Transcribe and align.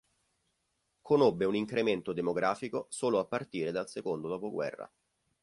Conobbe 1.03 1.45
un 1.45 1.53
incremento 1.55 2.11
demografico 2.11 2.87
solo 2.89 3.19
a 3.19 3.25
partire 3.27 3.71
dal 3.71 3.87
secondo 3.87 4.27
dopoguerra. 4.29 4.91